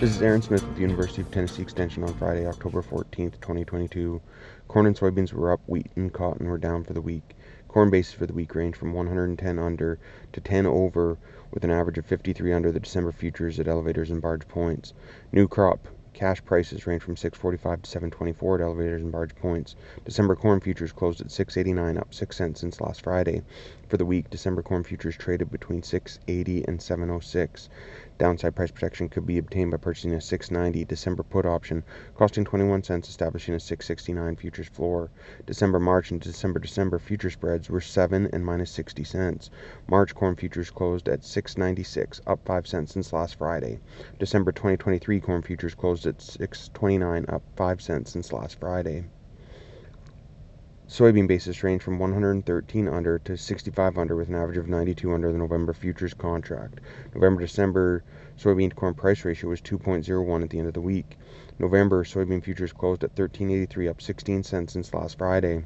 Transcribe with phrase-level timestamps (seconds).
[0.00, 4.18] This is Aaron Smith with the University of Tennessee Extension on Friday, October 14th, 2022.
[4.66, 7.36] Corn and soybeans were up, wheat and cotton were down for the week.
[7.68, 9.98] Corn basis for the week range from 110 under
[10.32, 11.18] to 10 over,
[11.50, 14.94] with an average of 53 under the December futures at elevators and barge points.
[15.32, 19.76] New crop Cash prices range from 645 to 724 at elevators and barge points.
[20.04, 23.42] December corn futures closed at 689, up 6 cents since last Friday.
[23.88, 27.68] For the week, December corn futures traded between 680 and 706.
[28.20, 31.82] Downside price protection could be obtained by purchasing a 690 December put option,
[32.14, 35.08] costing 21 cents, establishing a 669 futures floor.
[35.46, 39.48] December March and December December future spreads were 7 and minus 60 cents.
[39.88, 43.80] March corn futures closed at 696, up 5 cents since last Friday.
[44.18, 49.06] December 2023 corn futures closed at 629, up 5 cents since last Friday.
[50.92, 55.30] Soybean basis range from 113 under to 65 under with an average of 92 under
[55.30, 56.80] the November futures contract.
[57.14, 58.02] November December
[58.36, 61.16] soybean to corn price ratio was 2.01 at the end of the week.
[61.60, 65.64] November soybean futures closed at 13.83 up 16 cents since last Friday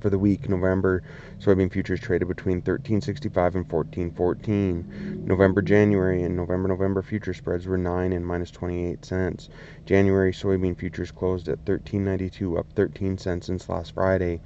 [0.00, 1.02] for the week november.
[1.38, 7.78] Soybean futures traded between 1365 and 1414 november january and november november future spreads were
[7.78, 9.48] 9 and minus 28 cents.
[9.84, 14.40] January soybean futures closed at 1392 up 13 cents since last friday.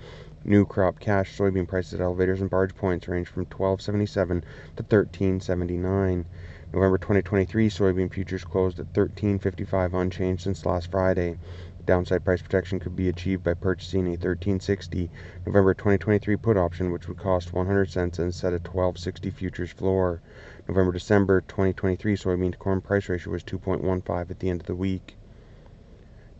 [0.45, 4.43] New crop cash soybean prices at elevators and barge points range from 1277
[4.77, 6.25] to 1379
[6.73, 11.39] november 2023 soybean futures closed at 1355 unchanged since last friday
[11.87, 15.09] Downside price protection could be achieved by purchasing a 1360
[15.47, 20.21] November 2023 put option, which would cost 100 cents and set a 1260 futures floor.
[20.69, 24.75] November December 2023 soybean to corn price ratio was 2.15 at the end of the
[24.75, 25.17] week.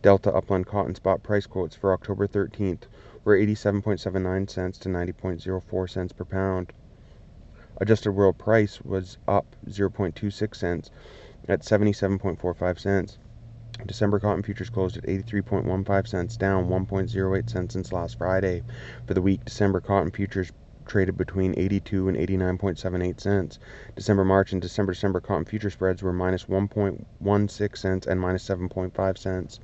[0.01, 2.81] Delta Upland Cotton spot price quotes for October 13th
[3.23, 6.73] were 87.79 cents to 90.04 cents per pound.
[7.77, 10.91] Adjusted world price was up 0.26 cents
[11.47, 13.17] at 77.45 cents.
[13.85, 18.63] December cotton futures closed at 83.15 cents, down 1.08 cents since last Friday.
[19.05, 20.51] For the week, December cotton futures
[20.87, 23.59] traded between 82 and 89.78 cents.
[23.95, 29.17] December March and December December cotton future spreads were minus 1.16 cents and minus 7.5
[29.17, 29.59] cents.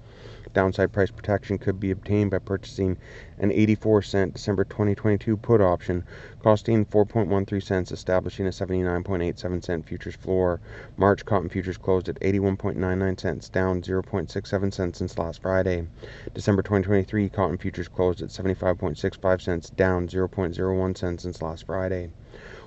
[0.54, 2.98] Downside price protection could be obtained by purchasing
[3.40, 6.04] an 84 cent December 2022 put option
[6.44, 10.60] costing 4.13 cents, establishing a 79.87 cent futures floor.
[10.98, 15.88] March cotton futures closed at 81.99 cents, down 0.67 cents since last Friday.
[16.34, 22.10] December 2023 cotton futures closed at 75.65 cents, down 0.01 cents since last Friday.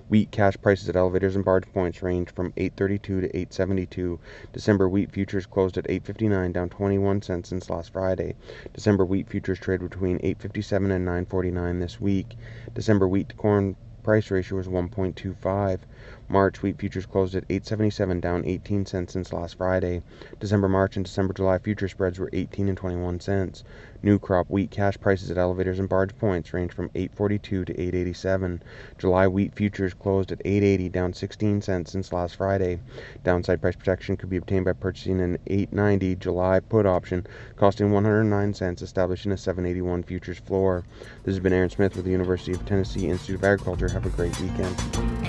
[0.08, 4.20] Wheat cash prices at elevators and barge points range from 832 to 872.
[4.52, 8.36] December wheat futures closed at 859, down 21 cents since last Friday.
[8.72, 12.36] December wheat futures trade between 857 and 949 this week.
[12.72, 13.74] December wheat to corn
[14.04, 15.80] price ratio is 1.25.
[16.28, 20.02] March wheat futures closed at 877 down 18 cents since last Friday.
[20.40, 23.62] December March and December July future spreads were 18 and 21 cents.
[24.02, 28.62] New crop wheat cash prices at elevators and barge points range from 842 to 887.
[28.98, 32.80] July wheat futures closed at 880 down 16 cents since last Friday.
[33.24, 37.26] Downside price protection could be obtained by purchasing an 890 July put option
[37.56, 40.84] costing 109 cents establishing a 781 futures floor.
[41.24, 43.88] This has been Aaron Smith with the University of Tennessee Institute of Agriculture.
[43.88, 45.25] Have a great weekend.